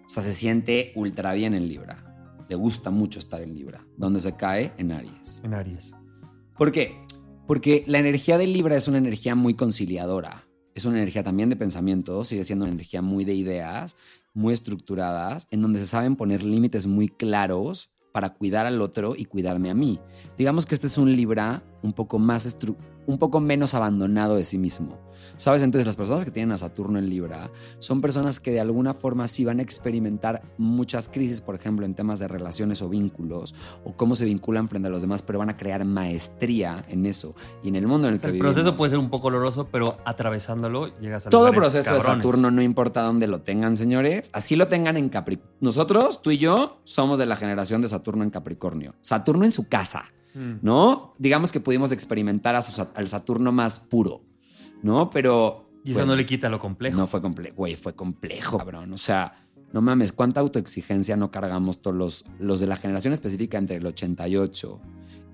[0.05, 2.01] O sea, se siente ultra bien en Libra.
[2.47, 3.85] Le gusta mucho estar en Libra.
[3.97, 5.41] Donde se cae en Aries.
[5.43, 5.95] En Aries.
[6.57, 6.95] ¿Por qué?
[7.47, 10.44] Porque la energía de Libra es una energía muy conciliadora.
[10.75, 13.95] Es una energía también de pensamiento, sigue siendo una energía muy de ideas,
[14.33, 19.23] muy estructuradas, en donde se saben poner límites muy claros para cuidar al otro y
[19.23, 20.01] cuidarme a mí.
[20.37, 24.43] Digamos que este es un Libra un poco más estru- un poco menos abandonado de
[24.43, 24.99] sí mismo.
[25.37, 25.63] ¿Sabes?
[25.63, 29.27] Entonces las personas que tienen a Saturno en Libra son personas que de alguna forma
[29.27, 33.97] sí van a experimentar muchas crisis, por ejemplo, en temas de relaciones o vínculos, o
[33.97, 37.35] cómo se vinculan frente a los demás, pero van a crear maestría en eso.
[37.63, 39.29] Y en el mundo en el O sea, que el proceso puede ser un poco
[39.29, 41.99] doloroso, pero atravesándolo llegas a todo proceso de.
[41.99, 45.55] Saturno, no importa dónde lo tengan, señores, así lo tengan en Capricornio.
[45.59, 48.95] Nosotros, tú y yo, somos de la generación de Saturno en Capricornio.
[49.01, 50.05] Saturno en su casa,
[50.35, 50.57] Mm.
[50.61, 51.13] ¿no?
[51.17, 54.21] Digamos que pudimos experimentar a su al Saturno más puro,
[54.83, 55.09] ¿no?
[55.09, 55.63] Pero...
[55.83, 56.97] Y eso bueno, no le quita lo complejo.
[56.97, 58.91] No fue complejo, güey, fue complejo, cabrón.
[58.91, 59.33] O sea,
[59.71, 63.85] no mames, cuánta autoexigencia no cargamos todos los, los de la generación específica entre el
[63.85, 64.81] 88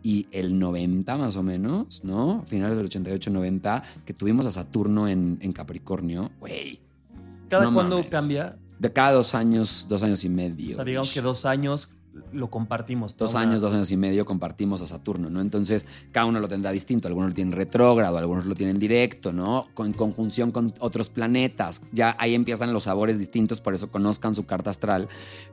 [0.03, 2.43] y el 90 más o menos, ¿no?
[2.45, 6.79] Finales del 88-90, que tuvimos a Saturno en, en Capricornio, güey.
[7.49, 8.11] ¿Cada no cuándo mames.
[8.11, 8.57] cambia?
[8.79, 10.71] De cada dos años, dos años y medio.
[10.71, 11.89] O sea, digamos que dos años
[12.33, 13.15] lo compartimos.
[13.15, 15.39] Dos años, una- dos años y medio compartimos a Saturno, ¿no?
[15.41, 17.07] Entonces, cada uno lo tendrá distinto.
[17.07, 19.67] Algunos lo tienen retrógrado, algunos lo tienen directo, ¿no?
[19.73, 21.83] Con, en conjunción con otros planetas.
[21.91, 25.07] Ya ahí empiezan los sabores distintos, por eso conozcan su carta astral.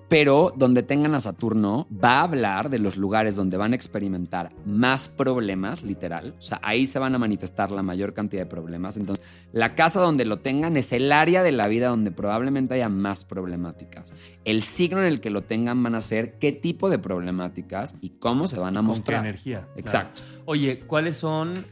[0.09, 4.53] Pero donde tengan a Saturno, va a hablar de los lugares donde van a experimentar
[4.65, 6.35] más problemas, literal.
[6.39, 8.97] O sea, ahí se van a manifestar la mayor cantidad de problemas.
[8.97, 12.89] Entonces, la casa donde lo tengan es el área de la vida donde probablemente haya
[12.89, 14.15] más problemáticas.
[14.45, 18.11] El signo en el que lo tengan van a ser qué tipo de problemáticas y
[18.11, 19.21] cómo se van a con qué mostrar.
[19.21, 19.61] energía.
[19.61, 19.73] claro.
[19.77, 20.23] Exacto.
[20.47, 21.67] Oye, ¿cuáles son,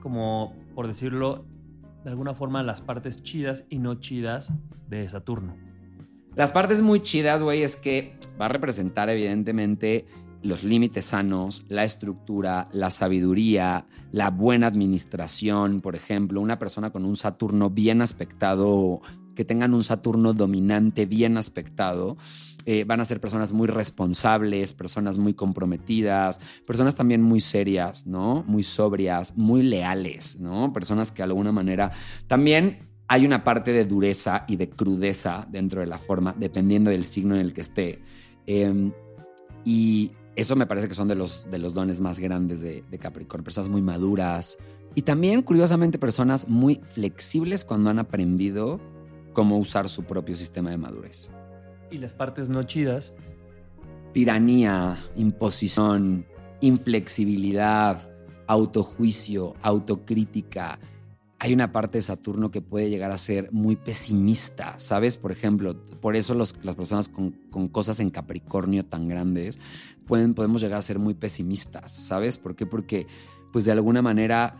[0.00, 1.44] como por decirlo,
[2.02, 4.52] de alguna forma las partes chidas y no chidas
[4.88, 5.56] de Saturno?
[6.34, 10.06] Las partes muy chidas, güey, es que va a representar evidentemente
[10.42, 17.04] los límites sanos, la estructura, la sabiduría, la buena administración, por ejemplo, una persona con
[17.04, 19.00] un Saturno bien aspectado,
[19.34, 22.16] que tengan un Saturno dominante bien aspectado,
[22.64, 28.44] eh, van a ser personas muy responsables, personas muy comprometidas, personas también muy serias, ¿no?
[28.46, 30.72] Muy sobrias, muy leales, ¿no?
[30.72, 31.90] Personas que de alguna manera
[32.28, 37.04] también hay una parte de dureza y de crudeza dentro de la forma, dependiendo del
[37.04, 38.02] signo en el que esté.
[38.46, 38.92] Eh,
[39.64, 42.98] y eso me parece que son de los, de los dones más grandes de, de
[42.98, 43.44] Capricornio.
[43.44, 44.58] Personas muy maduras
[44.94, 48.80] y también, curiosamente, personas muy flexibles cuando han aprendido
[49.32, 51.30] cómo usar su propio sistema de madurez.
[51.90, 53.14] Y las partes no chidas,
[54.12, 56.26] Tiranía, imposición,
[56.60, 58.12] inflexibilidad,
[58.46, 60.78] autojuicio, autocrítica.
[61.44, 65.16] Hay una parte de Saturno que puede llegar a ser muy pesimista, ¿sabes?
[65.16, 69.58] Por ejemplo, por eso los- las personas con, con cosas en Capricornio tan grandes
[70.06, 72.38] pueden, podemos llegar a ser muy pesimistas, ¿sabes?
[72.38, 72.64] ¿Por qué?
[72.64, 73.08] Porque,
[73.52, 74.54] pues de alguna manera,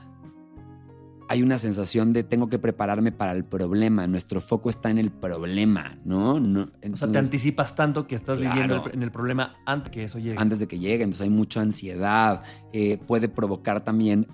[1.29, 4.09] hay una sensación de tengo que prepararme para el problema.
[4.09, 6.41] Nuestro foco está en el problema, ¿no?
[6.41, 10.19] no o sea, te anticipas tanto que estás viviendo en el problema antes que eso
[10.19, 10.35] llegue.
[10.37, 11.05] Antes de que llegue.
[11.05, 12.43] Entonces hay mucha ansiedad.
[12.73, 14.27] Eh, puede provocar también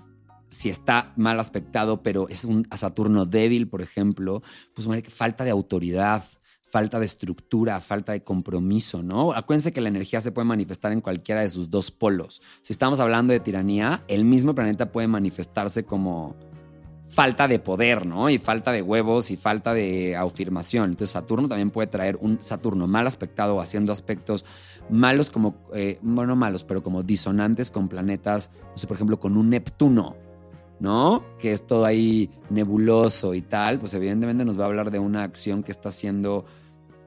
[0.49, 4.41] si está mal aspectado, pero es un Saturno débil, por ejemplo,
[4.73, 6.23] pues falta de autoridad,
[6.63, 9.31] falta de estructura, falta de compromiso, ¿no?
[9.31, 12.41] Acuérdense que la energía se puede manifestar en cualquiera de sus dos polos.
[12.61, 16.35] Si estamos hablando de tiranía, el mismo planeta puede manifestarse como
[17.07, 18.29] falta de poder, ¿no?
[18.29, 20.91] Y falta de huevos y falta de afirmación.
[20.91, 24.45] Entonces Saturno también puede traer un Saturno mal aspectado haciendo aspectos
[24.91, 29.37] malos como, eh, bueno, malos, pero como disonantes con planetas, no sé, por ejemplo, con
[29.37, 30.28] un Neptuno
[30.79, 31.23] ¿no?
[31.37, 35.23] Que es todo ahí nebuloso y tal, pues evidentemente nos va a hablar de una
[35.23, 36.45] acción que está siendo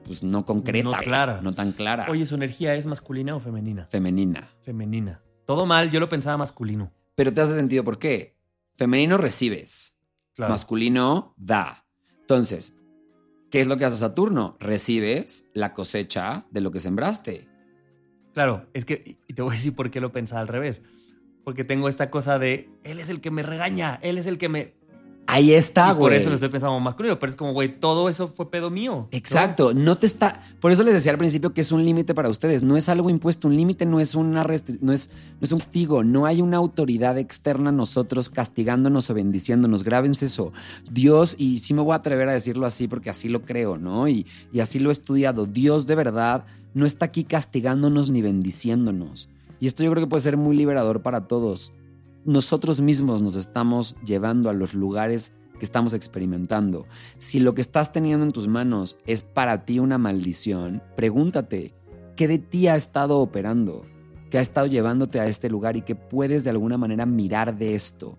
[0.05, 2.07] pues no concreta, no clara, no tan clara.
[2.09, 3.85] Oye, ¿su energía es masculina o femenina?
[3.85, 4.49] Femenina.
[4.61, 5.21] Femenina.
[5.45, 6.91] Todo mal, yo lo pensaba masculino.
[7.15, 8.37] Pero te hace sentido, ¿por qué?
[8.75, 9.97] Femenino recibes,
[10.37, 11.85] masculino da.
[12.21, 12.79] Entonces,
[13.49, 14.57] ¿qué es lo que hace Saturno?
[14.59, 17.47] Recibes la cosecha de lo que sembraste.
[18.33, 20.81] Claro, es que, y te voy a decir por qué lo pensaba al revés
[21.43, 24.49] porque tengo esta cosa de, él es el que me regaña, él es el que
[24.49, 24.73] me...
[25.25, 26.11] Ahí está, güey.
[26.11, 29.07] Por eso lo estoy pensando masculino, pero es como, güey, todo eso fue pedo mío.
[29.11, 29.97] Exacto, ¿no?
[29.97, 30.41] te está.
[30.59, 32.61] Por eso les decía al principio que es un límite para ustedes.
[32.61, 33.47] No es algo impuesto.
[33.47, 34.91] Un límite no es una no es, no
[35.41, 36.03] es un castigo.
[36.03, 39.85] No hay una autoridad externa a nosotros castigándonos o bendiciéndonos.
[39.85, 40.51] Grábense eso.
[40.91, 44.09] Dios, y sí me voy a atrever a decirlo así porque así lo creo, ¿no?
[44.09, 45.45] Y, y así lo he estudiado.
[45.45, 49.29] Dios de verdad no está aquí castigándonos ni bendiciéndonos.
[49.63, 51.71] Y esto yo creo que puede ser muy liberador para todos.
[52.25, 56.85] Nosotros mismos nos estamos llevando a los lugares que estamos experimentando.
[57.17, 61.73] Si lo que estás teniendo en tus manos es para ti una maldición, pregúntate,
[62.17, 63.85] ¿qué de ti ha estado operando?
[64.29, 67.73] ¿Qué ha estado llevándote a este lugar y que puedes de alguna manera mirar de
[67.73, 68.17] esto?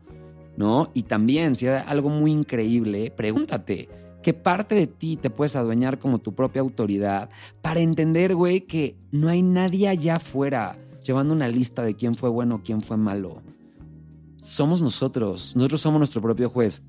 [0.57, 0.93] ¿No?
[0.95, 3.91] Y también, si hay algo muy increíble, pregúntate,
[4.23, 7.29] ¿qué parte de ti te puedes adueñar como tu propia autoridad
[7.61, 12.31] para entender, güey, que no hay nadie allá afuera llevando una lista de quién fue
[12.31, 13.43] bueno, quién fue malo.
[14.39, 16.83] Somos nosotros, nosotros somos nuestro propio juez.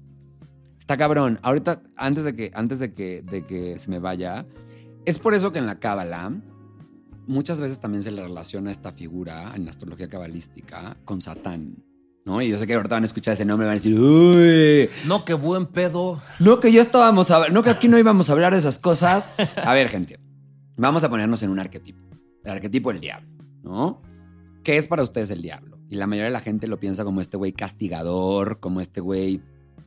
[0.80, 1.40] Está cabrón.
[1.42, 4.46] Ahorita, antes de que, antes de que, de que se me vaya,
[5.06, 6.32] es por eso que en la Cábala
[7.28, 11.84] muchas veces también se le relaciona esta figura en la astrología cabalística con Satán.
[12.26, 12.42] ¿no?
[12.42, 14.90] Y yo sé que ahorita van a escuchar ese nombre y van a decir, uy.
[15.08, 16.22] No, qué buen pedo.
[16.40, 19.30] No, que ya estábamos a no, que aquí no íbamos a hablar de esas cosas.
[19.64, 20.20] A ver, gente,
[20.76, 22.04] vamos a ponernos en un arquetipo.
[22.44, 23.35] El arquetipo del diablo.
[23.66, 24.02] ¿No?
[24.64, 25.78] ¿Qué es para ustedes el diablo?
[25.90, 29.42] Y la mayoría de la gente lo piensa como este güey castigador, como este güey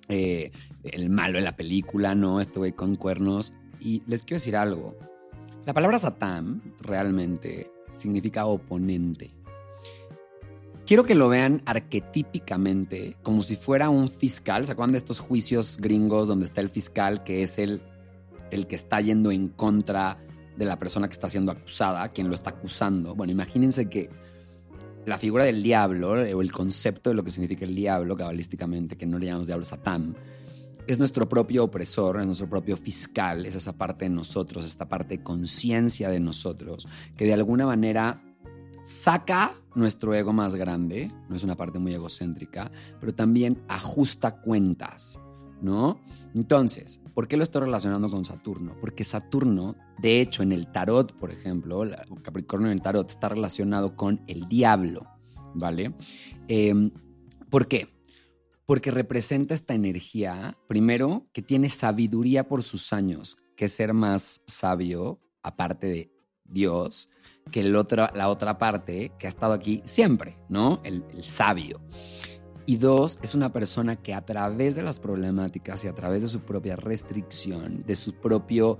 [0.09, 0.51] eh,
[0.85, 2.41] el malo en la película, ¿no?
[2.41, 3.55] Este güey con cuernos.
[3.81, 4.97] Y les quiero decir algo.
[5.65, 9.35] La palabra Satán realmente significa oponente.
[10.87, 14.65] Quiero que lo vean arquetípicamente, como si fuera un fiscal.
[14.65, 17.83] ¿Se acuerdan de estos juicios gringos donde está el fiscal que es el,
[18.51, 20.19] el que está yendo en contra
[20.59, 23.15] de la persona que está siendo acusada, quien lo está acusando.
[23.15, 24.11] Bueno, imagínense que
[25.07, 29.07] la figura del diablo o el concepto de lo que significa el diablo cabalísticamente, que
[29.07, 30.17] no le llamamos diablo Satán,
[30.89, 35.19] es nuestro propio opresor, es nuestro propio fiscal, es esa parte de nosotros, esta parte
[35.19, 38.21] de conciencia de nosotros, que de alguna manera
[38.83, 45.21] saca nuestro ego más grande, no es una parte muy egocéntrica, pero también ajusta cuentas
[45.61, 46.01] ¿no?
[46.35, 48.77] Entonces, ¿por qué lo estoy relacionando con Saturno?
[48.81, 51.83] Porque Saturno, de hecho, en el tarot, por ejemplo,
[52.23, 55.07] Capricornio en el tarot está relacionado con el diablo,
[55.55, 55.95] ¿vale?
[56.49, 56.91] Em,
[57.51, 57.89] ¿Por qué?
[58.67, 64.43] Porque representa esta energía, primero, que tiene sabiduría por sus años, que es ser más
[64.47, 66.13] sabio, aparte de
[66.45, 67.09] Dios,
[67.51, 70.81] que la otra parte que ha estado aquí siempre, ¿no?
[70.85, 71.81] el, el sabio.
[72.69, 76.29] Y dos, es una persona que a través de las problemáticas y a través de
[76.29, 78.79] su propia restricción, de su propio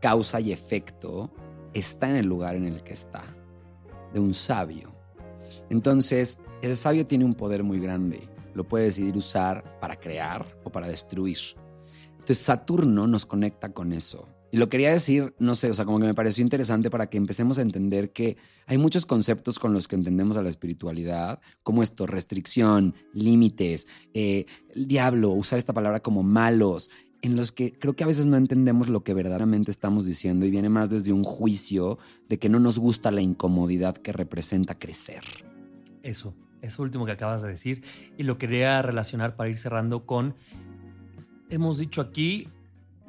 [0.00, 1.30] causa y efecto,
[1.72, 3.22] está en el lugar en el que está,
[4.12, 4.92] de un sabio.
[5.70, 8.28] Entonces, ese sabio tiene un poder muy grande.
[8.54, 11.38] Lo puede decidir usar para crear o para destruir.
[12.14, 14.26] Entonces, Saturno nos conecta con eso.
[14.52, 17.16] Y lo quería decir, no sé, o sea, como que me pareció interesante para que
[17.16, 18.36] empecemos a entender que
[18.66, 24.44] hay muchos conceptos con los que entendemos a la espiritualidad, como esto, restricción, límites, eh,
[24.74, 26.90] el diablo, usar esta palabra como malos,
[27.22, 30.50] en los que creo que a veces no entendemos lo que verdaderamente estamos diciendo y
[30.50, 35.22] viene más desde un juicio de que no nos gusta la incomodidad que representa crecer.
[36.02, 37.82] Eso, eso último que acabas de decir.
[38.18, 40.34] Y lo quería relacionar para ir cerrando con,
[41.48, 42.48] hemos dicho aquí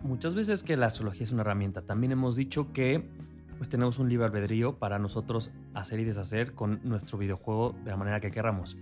[0.03, 1.81] muchas veces que la astrología es una herramienta.
[1.81, 3.09] También hemos dicho que
[3.57, 7.97] pues tenemos un libre albedrío para nosotros hacer y deshacer con nuestro videojuego de la
[7.97, 8.77] manera que queramos.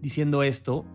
[0.00, 0.86] Diciendo esto,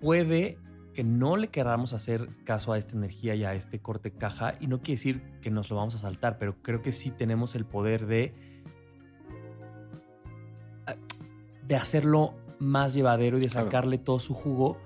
[0.00, 0.58] puede
[0.92, 4.54] que no le queramos hacer caso a esta energía y a este corte caja.
[4.60, 7.54] Y no quiere decir que nos lo vamos a saltar, pero creo que sí tenemos
[7.54, 8.34] el poder de,
[11.66, 14.78] de hacerlo más llevadero y de sacarle todo su jugo.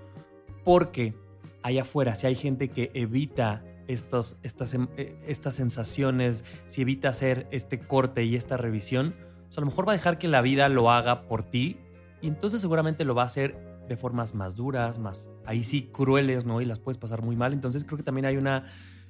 [0.65, 1.15] Porque
[1.63, 7.09] allá afuera, si hay gente que evita estos, estas, em, eh, estas sensaciones, si evita
[7.09, 10.43] hacer este corte y esta revisión, pues a lo mejor va a dejar que la
[10.43, 11.79] vida lo haga por ti
[12.21, 13.57] y entonces seguramente lo va a hacer
[13.89, 16.61] de formas más duras, más ahí sí crueles, ¿no?
[16.61, 17.53] Y las puedes pasar muy mal.
[17.53, 18.65] Entonces creo que también hay una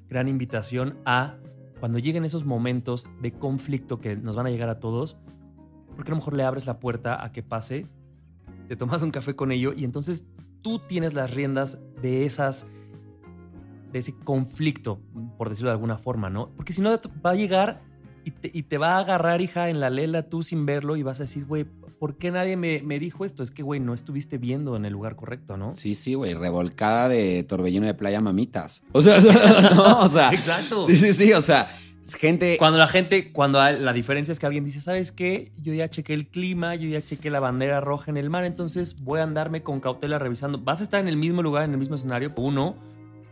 [0.09, 1.37] gran invitación a
[1.81, 5.17] cuando lleguen esos momentos de conflicto que nos van a llegar a todos,
[5.95, 7.87] porque a lo mejor le abres la puerta a que pase,
[8.69, 10.29] te tomas un café con ello y entonces
[10.63, 12.67] tú tienes las riendas de esas
[13.95, 15.01] de ese conflicto,
[15.39, 16.51] por decirlo de alguna forma, ¿no?
[16.57, 16.91] Porque si no
[17.25, 17.81] va a llegar
[18.25, 21.05] y te, y te, va a agarrar, hija, en la lela tú sin verlo y
[21.05, 21.65] vas a decir, güey,
[22.01, 23.45] ¿por qué nadie me, me dijo esto?
[23.45, 25.77] Es que, güey, no estuviste viendo en el lugar correcto, ¿no?
[25.77, 28.83] Sí, sí, güey, revolcada de torbellino de playa mamitas.
[28.91, 29.21] O sea,
[29.77, 30.33] no, o sea.
[30.33, 30.83] Exacto.
[30.83, 31.69] Sí, sí, sí, o sea,
[32.19, 32.57] gente...
[32.59, 35.53] Cuando la gente, cuando la diferencia es que alguien dice, ¿sabes qué?
[35.63, 39.05] Yo ya chequé el clima, yo ya chequé la bandera roja en el mar, entonces
[39.05, 40.59] voy a andarme con cautela revisando.
[40.59, 42.33] Vas a estar en el mismo lugar, en el mismo escenario.
[42.35, 42.75] Uno,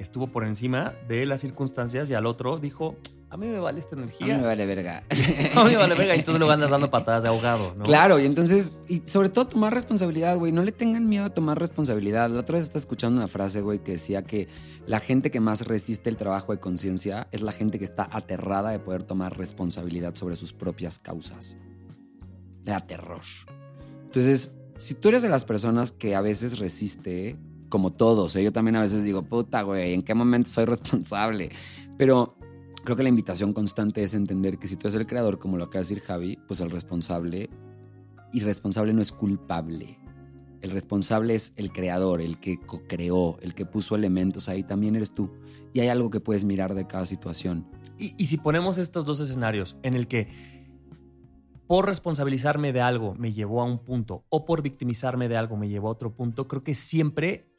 [0.03, 2.97] estuvo por encima de las circunstancias y al otro dijo,
[3.33, 4.35] a mí me vale esta energía.
[4.35, 5.05] A mí me vale verga.
[5.57, 6.15] a mí me vale verga.
[6.15, 7.85] Y entonces lo andas dando patadas de ahogado, ¿no?
[7.85, 10.53] Claro, y entonces, y sobre todo tomar responsabilidad, güey.
[10.53, 12.29] No le tengan miedo a tomar responsabilidad.
[12.29, 14.49] La otra vez estaba escuchando una frase, güey, que decía que
[14.87, 18.69] la gente que más resiste el trabajo de conciencia es la gente que está aterrada
[18.69, 21.57] de poder tomar responsabilidad sobre sus propias causas.
[22.67, 23.23] Le da terror.
[24.05, 27.39] Entonces, si tú eres de las personas que a veces resiste,
[27.73, 28.45] como todos, ¿eh?
[28.45, 31.49] yo también a veces digo, puta, güey, ¿en qué momento soy responsable?
[31.97, 32.37] Pero
[32.85, 35.65] creo que la invitación constante es entender que si tú eres el creador, como lo
[35.65, 37.49] acaba de decir Javi, pues el responsable,
[38.31, 39.99] y responsable no es culpable.
[40.61, 45.15] El responsable es el creador, el que creó, el que puso elementos ahí, también eres
[45.15, 45.31] tú.
[45.73, 47.67] Y hay algo que puedes mirar de cada situación.
[47.97, 50.29] Y, y si ponemos estos dos escenarios en el que
[51.67, 55.71] por responsabilizarme de algo me llevó a un punto o por victimizarme de algo me
[55.71, 57.52] llevó a otro punto, creo que siempre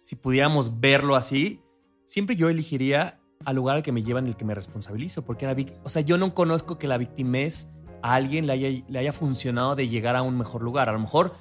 [0.00, 1.62] si pudiéramos verlo así,
[2.04, 5.46] siempre yo elegiría al lugar al que me lleva en el que me responsabilizo, porque
[5.46, 7.70] la o sea, yo no conozco que la victimez
[8.02, 10.88] a alguien le haya, le haya funcionado de llegar a un mejor lugar.
[10.88, 11.34] A lo mejor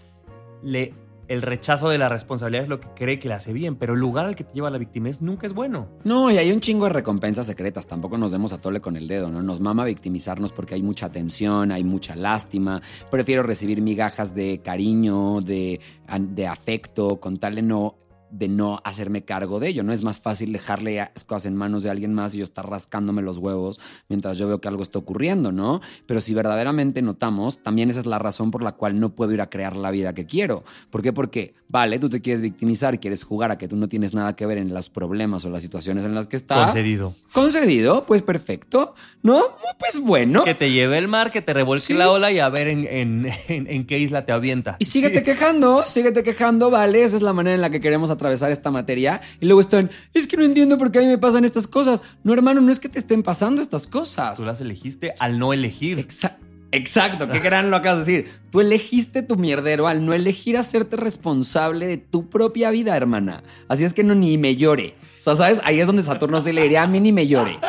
[0.62, 0.94] le,
[1.28, 4.00] el rechazo de la responsabilidad es lo que cree que le hace bien, pero el
[4.00, 5.88] lugar al que te lleva la victimez nunca es bueno.
[6.04, 9.08] No, y hay un chingo de recompensas secretas, tampoco nos demos a tole con el
[9.08, 9.42] dedo, ¿no?
[9.42, 12.82] Nos mama victimizarnos porque hay mucha tensión, hay mucha lástima.
[13.12, 15.80] Prefiero recibir migajas de cariño, de,
[16.20, 17.96] de afecto, con tal de no
[18.32, 19.84] de no hacerme cargo de ello.
[19.84, 22.70] No es más fácil dejarle las cosas en manos de alguien más y yo estar
[22.70, 25.82] rascándome los huevos mientras yo veo que algo está ocurriendo, ¿no?
[26.06, 29.42] Pero si verdaderamente notamos, también esa es la razón por la cual no puedo ir
[29.42, 30.64] a crear la vida que quiero.
[30.90, 31.14] ¿Por qué?
[31.14, 34.46] Porque, vale, tú te quieres victimizar, quieres jugar a que tú no tienes nada que
[34.46, 36.72] ver en los problemas o las situaciones en las que estás.
[36.72, 37.14] Concedido.
[37.34, 38.96] Concedido, pues perfecto.
[39.22, 39.42] ¿No?
[39.78, 40.44] Pues bueno.
[40.44, 42.86] Que te lleve el mar, que te revuelque la ola y a ver en,
[43.48, 44.78] en, qué isla te avienta.
[44.80, 47.04] Y síguete quejando, síguete quejando, vale.
[47.04, 50.28] Esa es la manera en la que queremos atravesar esta materia y luego están, es
[50.28, 52.04] que no entiendo por qué a mí me pasan estas cosas.
[52.24, 54.38] No, hermano, no es que te estén pasando estas cosas.
[54.38, 56.00] Tú las elegiste al no elegir.
[56.00, 56.50] Exacto.
[56.72, 58.32] Exacto, qué gran lo acabas de decir.
[58.52, 63.44] Tú elegiste tu mierdero al no elegir hacerte responsable de tu propia vida, hermana.
[63.68, 64.96] Así es que no ni me llore.
[65.18, 65.62] O sea, ¿sabes?
[65.64, 67.60] Ahí es donde Saturno se le diría a mí ni me llore.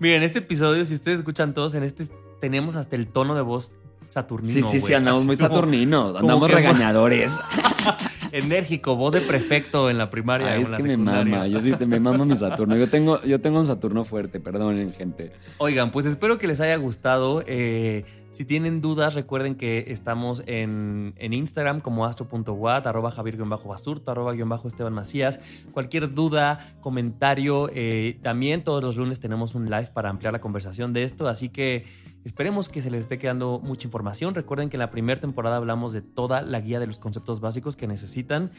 [0.00, 2.04] Miren, este episodio, si ustedes escuchan todos, en este
[2.40, 3.72] tenemos hasta el tono de voz
[4.08, 4.52] saturnino.
[4.52, 7.38] Sí, sí, sí, andamos muy saturninos, andamos regañadores.
[8.34, 10.56] enérgico, voz de prefecto en la primaria.
[10.56, 12.76] es que me mama, yo sí, me mama mi Saturno.
[12.76, 15.32] Yo tengo, yo tengo un Saturno fuerte, perdonen, gente.
[15.58, 17.42] Oigan, pues espero que les haya gustado.
[17.46, 24.92] Eh, si tienen dudas, recuerden que estamos en, Instagram como astro.wat, arroba javier-basurto, arroba Esteban
[24.92, 25.40] Macías.
[25.70, 30.92] Cualquier duda, comentario, eh, también todos los lunes tenemos un live para ampliar la conversación
[30.92, 31.84] de esto, así que
[32.24, 34.34] esperemos que se les esté quedando mucha información.
[34.34, 37.76] Recuerden que en la primera temporada hablamos de toda la guía de los conceptos básicos
[37.76, 38.50] que necesitan.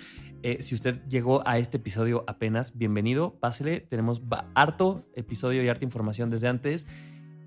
[0.43, 3.81] Eh, si usted llegó a este episodio apenas, bienvenido, pásele.
[3.81, 4.21] Tenemos
[4.53, 6.87] harto episodio y harta información desde antes.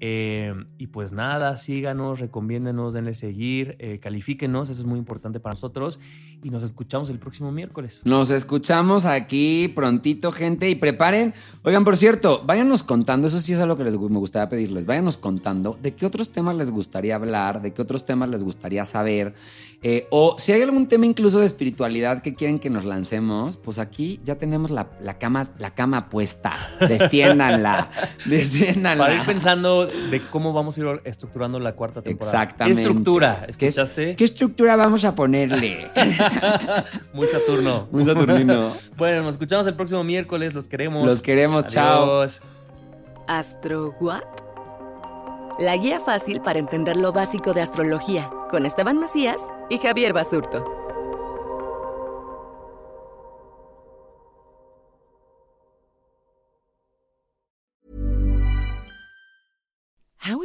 [0.01, 5.55] Eh, y pues nada, síganos, recomiéndenos, denle seguir, eh, califíquenos, eso es muy importante para
[5.55, 5.99] nosotros.
[6.43, 8.01] Y nos escuchamos el próximo miércoles.
[8.05, 10.71] Nos escuchamos aquí prontito, gente.
[10.71, 11.35] Y preparen.
[11.65, 14.87] Oigan, por cierto, váyanos contando, eso sí es algo que les, me gustaría pedirles.
[14.87, 18.85] Váyanos contando de qué otros temas les gustaría hablar, de qué otros temas les gustaría
[18.85, 19.35] saber.
[19.83, 23.79] Eh, o si hay algún tema incluso de espiritualidad que quieren que nos lancemos, pues
[23.79, 24.89] aquí ya tenemos la,
[25.19, 26.55] cama, la cama puesta.
[26.81, 27.91] Destiéndanla.
[28.27, 29.05] Destiéndanla.
[29.05, 32.43] Para ir pensando de cómo vamos a ir estructurando la cuarta temporada.
[32.43, 32.81] Exactamente.
[32.81, 33.47] ¿Qué estructura?
[33.57, 34.17] ¿Qué, ¿Escuchaste?
[34.17, 35.87] ¿Qué estructura vamos a ponerle?
[37.13, 37.89] Muy Saturno.
[37.91, 38.73] Muy saturnino.
[38.97, 40.55] Bueno, nos escuchamos el próximo miércoles.
[40.55, 41.07] Los queremos.
[41.07, 42.23] Los queremos, chao.
[43.27, 44.23] ¿Astro What?
[45.59, 50.88] La guía fácil para entender lo básico de astrología con Esteban Macías y Javier Basurto.